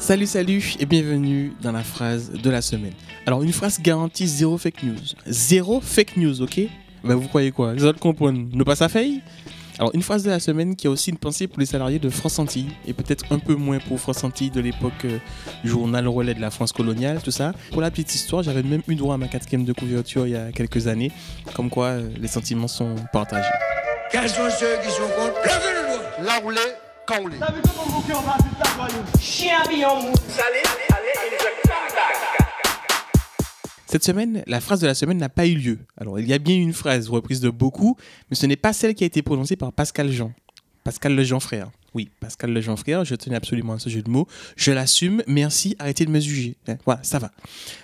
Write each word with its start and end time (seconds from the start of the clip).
Salut, 0.00 0.26
salut 0.26 0.74
et 0.80 0.86
bienvenue 0.86 1.52
dans 1.60 1.72
la 1.72 1.82
phrase 1.82 2.32
de 2.32 2.50
la 2.50 2.62
semaine. 2.62 2.94
Alors, 3.26 3.42
une 3.42 3.52
phrase 3.52 3.78
garantie 3.80 4.26
zéro 4.26 4.56
fake 4.56 4.82
news. 4.82 4.96
Zéro 5.26 5.80
fake 5.82 6.16
news, 6.16 6.40
ok? 6.40 6.60
Ben, 7.04 7.14
vous 7.14 7.28
croyez 7.28 7.52
quoi? 7.52 7.74
Les 7.74 7.84
autres 7.84 8.00
comprennent 8.00 8.48
Ne 8.52 8.64
pas 8.64 8.74
ça 8.74 8.88
fait 8.88 9.20
alors, 9.78 9.92
une 9.94 10.02
phrase 10.02 10.24
de 10.24 10.28
la 10.28 10.40
semaine 10.40 10.76
qui 10.76 10.88
a 10.88 10.90
aussi 10.90 11.08
une 11.08 11.16
pensée 11.16 11.46
pour 11.46 11.58
les 11.58 11.64
salariés 11.64 11.98
de 11.98 12.10
France 12.10 12.38
Antilles 12.38 12.68
et 12.86 12.92
peut-être 12.92 13.24
un 13.30 13.38
peu 13.38 13.54
moins 13.54 13.78
pour 13.78 13.98
France 13.98 14.22
Antilles 14.24 14.50
de 14.50 14.60
l'époque 14.60 15.06
euh, 15.06 15.16
du 15.64 15.70
journal 15.70 16.06
relais 16.06 16.34
de 16.34 16.40
la 16.40 16.50
France 16.50 16.72
coloniale, 16.72 17.22
tout 17.22 17.30
ça. 17.30 17.54
Pour 17.70 17.80
la 17.80 17.90
petite 17.90 18.14
histoire, 18.14 18.42
j'avais 18.42 18.62
même 18.62 18.82
eu 18.88 18.94
droit 18.94 19.14
à 19.14 19.16
ma 19.18 19.26
quatrième 19.26 19.64
de 19.64 19.72
couverture 19.72 20.26
il 20.26 20.32
y 20.32 20.36
a 20.36 20.52
quelques 20.52 20.86
années, 20.86 21.12
comme 21.54 21.70
quoi 21.70 21.86
euh, 21.86 22.10
les 22.20 22.28
sentiments 22.28 22.68
sont 22.68 22.94
partagés. 23.10 23.48
Quels 24.12 24.28
sont 24.28 24.50
ceux 24.50 24.76
qui 24.84 24.90
sont 24.90 25.08
contre? 25.16 25.40
Levez 25.44 25.72
le 25.72 25.96
doigt 25.96 26.26
Là 26.26 26.40
où 26.44 26.50
Cette 33.86 34.04
semaine, 34.04 34.44
la 34.46 34.60
phrase 34.60 34.80
de 34.80 34.86
la 34.86 34.94
semaine 34.94 35.18
n'a 35.18 35.28
pas 35.28 35.46
eu 35.46 35.56
lieu. 35.56 35.78
Alors, 35.96 36.20
il 36.20 36.28
y 36.28 36.32
a 36.32 36.38
bien 36.38 36.54
une 36.56 36.72
phrase 36.72 37.08
reprise 37.08 37.40
de 37.40 37.50
beaucoup, 37.50 37.96
mais 38.30 38.36
ce 38.36 38.46
n'est 38.46 38.56
pas 38.56 38.72
celle 38.72 38.94
qui 38.94 39.02
a 39.02 39.08
été 39.08 39.22
prononcée 39.22 39.56
par 39.56 39.72
Pascal 39.72 40.12
Jean. 40.12 40.32
Pascal 40.84 41.16
le 41.16 41.24
Jean 41.24 41.40
frère. 41.40 41.70
Oui, 41.92 42.08
Pascal 42.20 42.52
le 42.52 42.60
Jean 42.60 42.76
frère, 42.76 43.04
je 43.04 43.16
tenais 43.16 43.34
absolument 43.34 43.72
à 43.72 43.78
ce 43.80 43.90
jeu 43.90 44.02
de 44.02 44.08
mots. 44.08 44.28
Je 44.54 44.70
l'assume, 44.70 45.24
merci, 45.26 45.74
arrêtez 45.80 46.06
de 46.06 46.10
me 46.10 46.20
juger. 46.20 46.56
Hein, 46.68 46.76
Voilà, 46.86 47.02
ça 47.02 47.18
va. 47.18 47.32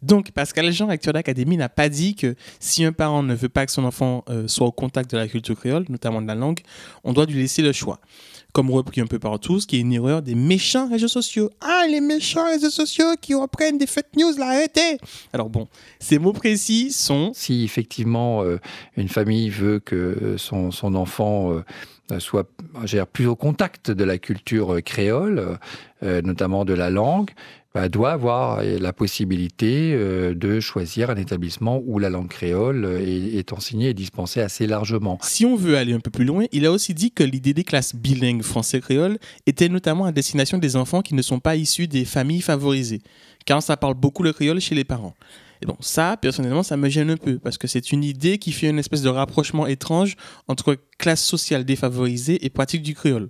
Donc, 0.00 0.30
Pascal 0.30 0.70
Jean, 0.70 0.88
acteur 0.88 1.12
d'académie, 1.12 1.56
n'a 1.56 1.68
pas 1.68 1.88
dit 1.88 2.14
que 2.14 2.36
si 2.60 2.84
un 2.84 2.92
parent 2.92 3.24
ne 3.24 3.34
veut 3.34 3.48
pas 3.48 3.66
que 3.66 3.72
son 3.72 3.84
enfant 3.84 4.24
euh, 4.28 4.46
soit 4.46 4.68
au 4.68 4.72
contact 4.72 5.10
de 5.10 5.16
la 5.16 5.26
culture 5.26 5.56
créole, 5.56 5.84
notamment 5.88 6.22
de 6.22 6.28
la 6.28 6.36
langue, 6.36 6.60
on 7.02 7.12
doit 7.12 7.26
lui 7.26 7.34
laisser 7.34 7.62
le 7.62 7.72
choix. 7.72 7.98
Comme 8.52 8.70
repris 8.70 9.00
un 9.00 9.06
peu 9.06 9.18
partout, 9.18 9.60
ce 9.60 9.66
qui 9.66 9.76
est 9.76 9.80
une 9.80 9.92
erreur 9.92 10.22
des 10.22 10.34
méchants 10.34 10.88
réseaux 10.88 11.08
sociaux. 11.08 11.50
Ah, 11.60 11.84
les 11.88 12.00
méchants 12.00 12.46
réseaux 12.46 12.70
sociaux 12.70 13.14
qui 13.20 13.34
reprennent 13.34 13.78
des 13.78 13.86
fake 13.86 14.16
news, 14.16 14.32
là, 14.38 14.48
arrêtez 14.48 14.98
Alors 15.32 15.50
bon, 15.50 15.68
ces 16.00 16.18
mots 16.18 16.32
précis 16.32 16.92
sont 16.92 17.32
Si 17.34 17.62
effectivement 17.62 18.42
euh, 18.42 18.58
une 18.96 19.08
famille 19.08 19.50
veut 19.50 19.80
que 19.80 20.36
son, 20.38 20.70
son 20.70 20.94
enfant 20.94 21.52
euh, 21.52 21.64
soit 22.18 22.48
veux 22.74 22.86
dire, 22.86 23.06
plus 23.06 23.26
au 23.26 23.36
contact 23.36 23.90
de 23.90 24.04
la 24.04 24.18
culture 24.18 24.74
euh, 24.74 24.80
créole, 24.80 25.58
euh, 26.02 26.22
notamment 26.22 26.64
de 26.64 26.74
la 26.74 26.90
langue, 26.90 27.30
bah, 27.74 27.88
doit 27.90 28.12
avoir 28.12 28.58
euh, 28.58 28.78
la 28.80 28.92
possibilité 28.94 29.92
euh, 29.92 30.34
de 30.34 30.58
choisir 30.58 31.10
un 31.10 31.16
établissement 31.16 31.82
où 31.84 31.98
la 31.98 32.08
langue 32.08 32.28
créole 32.28 32.84
euh, 32.86 32.98
est 32.98 33.52
enseignée 33.52 33.90
et 33.90 33.94
dispensée 33.94 34.40
assez 34.40 34.66
largement. 34.66 35.18
Si 35.22 35.44
on 35.44 35.54
veut 35.54 35.76
aller 35.76 35.92
un 35.92 36.00
peu 36.00 36.10
plus 36.10 36.24
loin, 36.24 36.46
il 36.50 36.64
a 36.64 36.72
aussi 36.72 36.94
dit 36.94 37.12
que 37.12 37.22
l'idée 37.22 37.52
des 37.52 37.64
classes 37.64 37.94
bilingues 37.94 38.42
français-créole 38.42 39.18
était 39.46 39.68
notamment 39.68 40.06
à 40.06 40.12
destination 40.12 40.56
des 40.56 40.76
enfants 40.76 41.02
qui 41.02 41.14
ne 41.14 41.20
sont 41.22 41.40
pas 41.40 41.56
issus 41.56 41.88
des 41.88 42.06
familles 42.06 42.40
favorisées, 42.40 43.02
car 43.44 43.62
ça 43.62 43.76
parle 43.76 43.94
beaucoup 43.94 44.22
le 44.22 44.32
créole 44.32 44.60
chez 44.60 44.74
les 44.74 44.84
parents. 44.84 45.14
Et 45.62 45.66
bon, 45.66 45.76
ça, 45.80 46.16
personnellement, 46.16 46.62
ça 46.62 46.76
me 46.76 46.88
gêne 46.88 47.10
un 47.10 47.16
peu, 47.16 47.38
parce 47.38 47.58
que 47.58 47.66
c'est 47.66 47.92
une 47.92 48.04
idée 48.04 48.38
qui 48.38 48.52
fait 48.52 48.68
une 48.68 48.78
espèce 48.78 49.02
de 49.02 49.08
rapprochement 49.08 49.66
étrange 49.66 50.16
entre 50.46 50.76
classe 50.98 51.22
sociale 51.22 51.64
défavorisée 51.64 52.44
et 52.44 52.50
pratique 52.50 52.82
du 52.82 52.94
créole. 52.94 53.28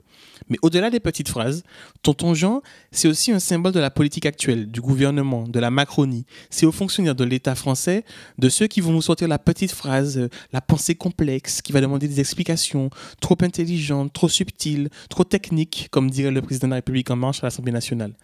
Mais 0.49 0.59
au-delà 0.63 0.91
des 0.91 1.01
petites 1.01 1.29
phrases, 1.29 1.63
Tonton 2.03 2.35
Jean, 2.35 2.63
c'est 2.91 3.09
aussi 3.09 3.33
un 3.33 3.39
symbole 3.39 3.73
de 3.73 3.81
la 3.81 3.91
politique 3.91 4.27
actuelle, 4.27 4.71
du 4.71 4.81
gouvernement, 4.81 5.47
de 5.47 5.59
la 5.59 5.71
Macronie. 5.71 6.25
C'est 6.51 6.67
aux 6.67 6.73
fonctionnaires 6.73 7.15
de 7.15 7.25
l'État 7.25 7.55
français, 7.55 8.05
de 8.39 8.49
ceux 8.49 8.67
qui 8.67 8.81
vont 8.81 8.93
nous 8.93 9.03
sortir 9.03 9.29
la 9.29 9.39
petite 9.39 9.73
phrase, 9.73 10.19
euh, 10.19 10.29
la 10.53 10.61
pensée 10.61 10.95
complexe, 10.95 11.61
qui 11.63 11.73
va 11.73 11.81
demander 11.81 12.09
des 12.09 12.21
explications 12.21 12.91
trop 13.21 13.37
intelligentes, 13.41 14.13
trop 14.13 14.29
subtiles, 14.29 14.89
trop 15.11 15.25
techniques, 15.25 15.89
comme 15.91 16.11
dirait 16.11 16.31
le 16.31 16.43
président 16.43 16.69
de 16.69 16.73
la 16.73 16.77
République 16.77 17.11
en 17.11 17.17
marche 17.17 17.43
à 17.43 17.47
l'Assemblée 17.47 17.73
nationale. 17.73 18.15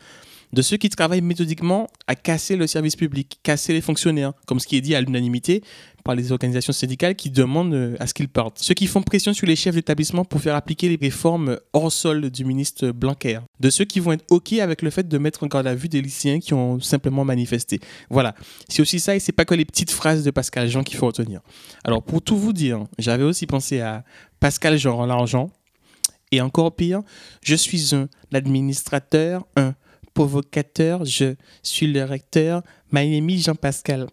De 0.55 0.63
ceux 0.63 0.77
qui 0.77 0.89
travaillent 0.89 1.21
méthodiquement 1.21 1.89
à 2.07 2.15
casser 2.15 2.55
le 2.55 2.69
service 2.69 2.95
public, 2.95 3.41
casser 3.43 3.73
les 3.73 3.81
fonctionnaires, 3.81 4.35
comme 4.47 4.61
ce 4.61 4.69
qui 4.69 4.77
est 4.77 4.81
dit 4.81 4.95
à 4.95 5.01
l'unanimité 5.01 5.65
par 6.05 6.15
les 6.15 6.31
organisations 6.31 6.73
syndicales 6.73 7.17
qui 7.17 7.29
demandent 7.29 7.75
euh, 7.75 7.97
à 7.99 8.07
ce 8.07 8.15
qu'ils 8.15 8.29
partent. 8.29 8.61
Ceux 8.61 8.75
qui 8.75 8.87
font 8.87 9.03
pression 9.03 9.33
sur 9.33 9.49
les 9.49 9.57
chefs 9.57 9.75
d'établissement 9.75 10.25
pour 10.25 10.41
faire 10.41 10.55
appliquer 10.55 10.89
les 10.89 10.99
réformes 11.01 11.59
hors 11.73 11.91
sol 11.91 12.31
du 12.31 12.45
ministre 12.45 12.91
Blanquer. 12.91 13.41
De 13.59 13.69
ceux 13.69 13.85
qui 13.85 13.99
vont 13.99 14.13
être 14.13 14.25
OK 14.31 14.53
avec 14.53 14.83
le 14.83 14.91
fait 14.91 15.09
de 15.09 15.19
mettre 15.19 15.43
en 15.43 15.49
garde 15.49 15.67
à 15.67 15.75
vue 15.75 15.89
des 15.89 16.01
lycéens 16.01 16.39
qui 16.39 16.55
ont 16.55 16.79
simplement 16.79 17.25
manifesté. 17.25 17.81
Voilà. 18.09 18.37
C'est 18.69 18.81
aussi 18.81 19.01
ça 19.01 19.17
et 19.17 19.19
c'est 19.19 19.33
pas 19.33 19.45
que 19.45 19.55
les 19.55 19.65
petites 19.65 19.91
phrases 19.91 20.23
de 20.23 20.31
Pascal 20.31 20.69
Jean 20.69 20.85
qu'il 20.85 20.99
faut 20.99 21.07
retenir. 21.07 21.41
Alors 21.83 22.01
pour 22.05 22.23
tout 22.23 22.37
vous 22.37 22.53
dire, 22.53 22.85
j'avais 22.97 23.25
aussi 23.25 23.47
pensé 23.49 23.81
à 23.81 24.05
Pascal 24.39 24.79
Jean 24.79 25.01
en 25.01 25.07
l'argent. 25.07 25.51
Et 26.31 26.41
encore 26.41 26.75
pire, 26.75 27.03
je 27.43 27.55
suis 27.55 27.95
un 27.95 28.09
administrateur, 28.33 29.47
un 29.57 29.75
provocateur, 30.15 31.05
je 31.05 31.35
suis 31.63 31.87
le 31.87 32.05
recteur, 32.05 32.63
my 32.93 33.21
name 33.21 33.37
Jean-Pascal. 33.37 34.07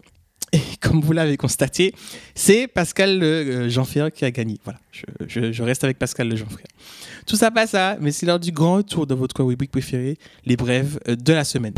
Et 0.53 0.59
comme 0.81 0.99
vous 0.99 1.13
l'avez 1.13 1.37
constaté, 1.37 1.93
c'est 2.35 2.67
Pascal 2.67 3.23
euh, 3.23 3.69
Jean 3.69 3.85
Frère 3.85 4.11
qui 4.11 4.25
a 4.25 4.31
gagné. 4.31 4.59
Voilà, 4.65 4.79
je, 5.27 5.63
reste 5.63 5.83
avec 5.83 5.97
Pascal 5.97 6.27
le 6.27 6.35
Jean 6.35 6.49
Frère. 6.49 6.65
Tout 7.25 7.37
ça 7.37 7.51
passe 7.51 7.73
à, 7.75 7.97
mais 8.01 8.11
c'est 8.11 8.25
l'heure 8.25 8.39
du 8.39 8.51
grand 8.51 8.77
retour 8.77 9.07
de 9.07 9.13
votre 9.13 9.43
rubrique 9.43 9.71
préférée, 9.71 10.17
les 10.45 10.57
brèves 10.57 10.99
de 11.07 11.33
la 11.33 11.45
semaine. 11.45 11.73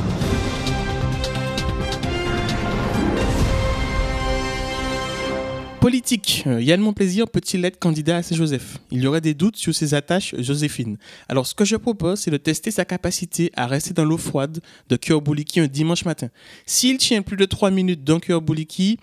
Politique. 5.83 6.45
Euh, 6.47 6.61
Yann 6.61 6.79
Monplaisir 6.79 7.27
peut-il 7.27 7.65
être 7.65 7.77
candidat 7.77 8.15
à 8.15 8.23
Saint-Joseph 8.23 8.77
Il 8.89 9.01
y 9.01 9.07
aurait 9.07 9.19
des 9.19 9.33
doutes 9.33 9.57
sur 9.57 9.75
ses 9.75 9.93
attaches 9.93 10.33
Joséphine. 10.37 10.95
Alors, 11.27 11.45
ce 11.45 11.53
que 11.53 11.65
je 11.65 11.75
propose, 11.75 12.21
c'est 12.21 12.31
de 12.31 12.37
tester 12.37 12.71
sa 12.71 12.85
capacité 12.85 13.51
à 13.57 13.67
rester 13.67 13.93
dans 13.93 14.05
l'eau 14.05 14.17
froide 14.17 14.61
de 14.87 14.95
Cœur 14.95 15.21
Bouliki 15.21 15.59
un 15.59 15.67
dimanche 15.67 16.05
matin. 16.05 16.29
S'il 16.65 16.99
tient 16.99 17.21
plus 17.21 17.35
de 17.35 17.43
3 17.43 17.69
minutes 17.69 18.05
dans 18.05 18.21
Cœur 18.21 18.41
Bouliki, 18.41 18.97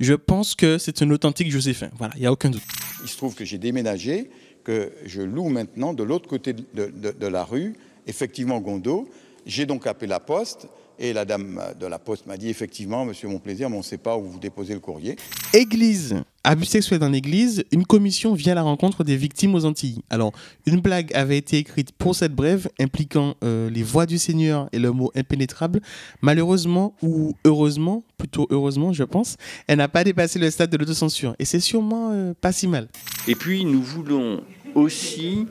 je 0.00 0.14
pense 0.14 0.54
que 0.54 0.78
c'est 0.78 1.02
un 1.02 1.10
authentique 1.10 1.50
Joséphin. 1.50 1.90
Voilà, 1.98 2.14
il 2.16 2.20
n'y 2.20 2.26
a 2.26 2.32
aucun 2.32 2.48
doute. 2.48 2.62
Il 3.02 3.10
se 3.10 3.18
trouve 3.18 3.34
que 3.34 3.44
j'ai 3.44 3.58
déménagé, 3.58 4.30
que 4.64 4.92
je 5.04 5.20
loue 5.20 5.50
maintenant 5.50 5.92
de 5.92 6.02
l'autre 6.02 6.30
côté 6.30 6.54
de 6.54 7.26
la 7.26 7.44
rue, 7.44 7.74
effectivement 8.06 8.58
Gondo. 8.60 9.06
J'ai 9.46 9.64
donc 9.64 9.86
appelé 9.86 10.08
la 10.08 10.18
poste 10.18 10.66
et 10.98 11.12
la 11.12 11.24
dame 11.24 11.62
de 11.78 11.86
la 11.86 12.00
poste 12.00 12.26
m'a 12.26 12.36
dit 12.36 12.48
effectivement, 12.48 13.04
monsieur 13.04 13.28
mon 13.28 13.38
plaisir, 13.38 13.70
mais 13.70 13.76
on 13.76 13.80
ne 13.80 13.84
sait 13.84 13.96
pas 13.96 14.16
où 14.16 14.24
vous 14.24 14.40
déposez 14.40 14.74
le 14.74 14.80
courrier. 14.80 15.14
Église. 15.52 16.16
Abus 16.42 16.66
sexuel 16.66 16.98
dans 16.98 17.08
l'église, 17.08 17.64
une 17.70 17.84
commission 17.84 18.34
vient 18.34 18.52
à 18.52 18.54
la 18.56 18.62
rencontre 18.62 19.04
des 19.04 19.16
victimes 19.16 19.54
aux 19.54 19.64
Antilles. 19.64 20.00
Alors, 20.10 20.32
une 20.66 20.80
blague 20.80 21.12
avait 21.14 21.38
été 21.38 21.58
écrite 21.58 21.92
pour 21.92 22.16
cette 22.16 22.34
brève 22.34 22.68
impliquant 22.80 23.34
euh, 23.44 23.70
les 23.70 23.84
voix 23.84 24.06
du 24.06 24.18
Seigneur 24.18 24.68
et 24.72 24.80
le 24.80 24.90
mot 24.90 25.12
impénétrable. 25.14 25.80
Malheureusement 26.22 26.94
ou 27.02 27.34
heureusement, 27.44 28.02
plutôt 28.18 28.48
heureusement, 28.50 28.92
je 28.92 29.04
pense, 29.04 29.36
elle 29.68 29.78
n'a 29.78 29.88
pas 29.88 30.02
dépassé 30.02 30.40
le 30.40 30.50
stade 30.50 30.70
de 30.70 30.76
l'autocensure. 30.76 31.36
Et 31.38 31.44
c'est 31.44 31.60
sûrement 31.60 32.10
euh, 32.12 32.34
pas 32.40 32.50
si 32.50 32.66
mal. 32.66 32.88
Et 33.28 33.36
puis 33.36 33.64
nous 33.64 33.82
voulons 33.82 34.42
aussi 34.74 35.46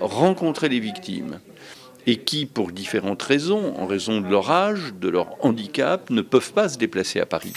rencontrer 0.00 0.68
les 0.68 0.80
victimes 0.80 1.40
et 2.06 2.16
qui, 2.18 2.46
pour 2.46 2.72
différentes 2.72 3.22
raisons, 3.22 3.74
en 3.76 3.86
raison 3.86 4.20
de 4.20 4.28
leur 4.28 4.50
âge, 4.50 4.94
de 5.00 5.08
leur 5.08 5.44
handicap, 5.44 6.10
ne 6.10 6.20
peuvent 6.22 6.52
pas 6.52 6.68
se 6.68 6.78
déplacer 6.78 7.20
à 7.20 7.26
Paris. 7.26 7.52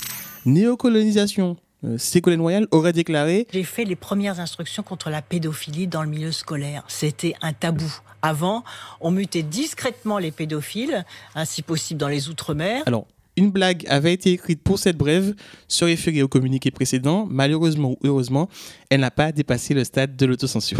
Néocolonisation. 0.46 1.58
Euh, 1.84 1.97
Ségolène 1.97 2.41
Royal 2.41 2.68
aurait 2.72 2.94
déclaré 2.94 3.46
J'ai 3.53 3.63
fait 3.63 3.86
les 3.86 3.96
premières 3.96 4.40
instructions 4.40 4.81
contre 4.81 5.09
la 5.09 5.22
pédophilie 5.22 5.88
dans 5.88 6.02
le 6.02 6.09
milieu 6.09 6.31
scolaire. 6.31 6.84
C'était 6.88 7.36
un 7.41 7.53
tabou. 7.53 7.91
Avant, 8.24 8.63
on 9.00 9.12
mutait 9.12 9.44
discrètement 9.44 10.18
les 10.18 10.31
pédophiles, 10.31 11.06
ainsi 11.36 11.62
possible 11.62 12.00
dans 12.00 12.07
les 12.07 12.30
Outre-mer. 12.30 12.81
Alors, 12.88 13.06
une 13.36 13.52
blague 13.52 13.86
avait 13.88 14.13
été 14.13 14.31
écrite 14.31 14.63
pour 14.63 14.80
cette 14.80 14.97
brève, 14.97 15.36
se 15.68 15.86
référer 15.86 16.24
au 16.24 16.28
communiqué 16.28 16.72
précédent. 16.72 17.28
Malheureusement 17.30 17.91
ou 17.91 17.97
heureusement, 18.03 18.50
elle 18.90 19.02
n'a 19.02 19.12
pas 19.12 19.31
dépassé 19.31 19.75
le 19.75 19.84
stade 19.84 20.16
de 20.16 20.25
l'autocensure. 20.25 20.80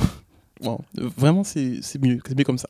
Euh, 0.63 0.78
vraiment, 1.16 1.44
c'est 1.44 1.79
mieux, 2.01 2.19
c'est 2.25 2.38
mieux 2.38 2.44
comme 2.44 2.57
ça. 2.57 2.68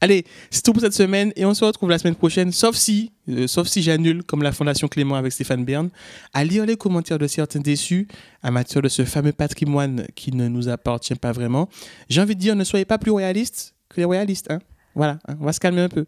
Allez, 0.00 0.24
c'est 0.50 0.62
tout 0.62 0.72
pour 0.72 0.82
cette 0.82 0.94
semaine 0.94 1.32
et 1.36 1.44
on 1.44 1.54
se 1.54 1.64
retrouve 1.64 1.90
la 1.90 1.98
semaine 1.98 2.14
prochaine, 2.14 2.52
sauf 2.52 2.76
si, 2.76 3.12
euh, 3.28 3.46
sauf 3.46 3.68
si 3.68 3.82
j'annule, 3.82 4.22
comme 4.22 4.42
la 4.42 4.52
Fondation 4.52 4.88
Clément 4.88 5.16
avec 5.16 5.32
Stéphane 5.32 5.64
Bern, 5.64 5.90
à 6.32 6.44
lire 6.44 6.66
les 6.66 6.76
commentaires 6.76 7.18
de 7.18 7.26
certains 7.26 7.60
déçus, 7.60 8.08
amateurs 8.42 8.82
de 8.82 8.88
ce 8.88 9.04
fameux 9.04 9.32
patrimoine 9.32 10.06
qui 10.14 10.32
ne 10.32 10.48
nous 10.48 10.68
appartient 10.68 11.14
pas 11.14 11.32
vraiment. 11.32 11.68
J'ai 12.08 12.20
envie 12.20 12.34
de 12.34 12.40
dire, 12.40 12.56
ne 12.56 12.64
soyez 12.64 12.84
pas 12.84 12.98
plus 12.98 13.10
royalistes 13.10 13.74
que 13.88 13.98
les 13.98 14.04
royalistes. 14.04 14.50
Hein 14.50 14.58
voilà, 14.94 15.18
hein, 15.28 15.36
on 15.40 15.44
va 15.44 15.52
se 15.52 15.60
calmer 15.60 15.82
un 15.82 15.88
peu. 15.88 16.06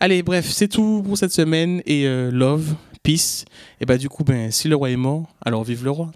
Allez, 0.00 0.22
bref, 0.22 0.48
c'est 0.48 0.68
tout 0.68 1.02
pour 1.04 1.16
cette 1.18 1.32
semaine 1.32 1.82
et 1.86 2.06
euh, 2.06 2.30
love, 2.30 2.74
peace. 3.02 3.44
Et 3.80 3.86
bah 3.86 3.98
du 3.98 4.08
coup, 4.08 4.24
ben 4.24 4.50
si 4.50 4.68
le 4.68 4.76
roi 4.76 4.90
est 4.90 4.96
mort, 4.96 5.26
alors 5.44 5.64
vive 5.64 5.84
le 5.84 5.90
roi. 5.90 6.10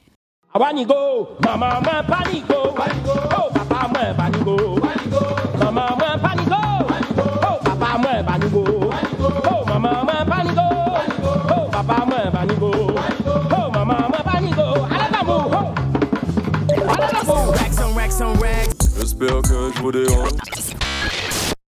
accordeon. 19.89 21.46